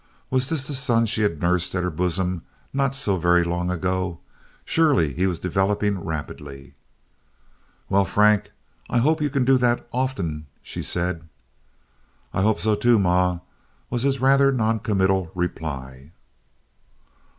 [0.31, 2.41] Was this the son she had nursed at her bosom
[2.73, 4.17] not so very long before?
[4.65, 6.73] Surely he was developing rapidly.
[7.87, 8.49] "Well, Frank,
[8.89, 11.29] I hope you can do that often," she said.
[12.33, 13.41] "I hope so, too, ma,"
[13.91, 16.13] was his rather noncommittal reply.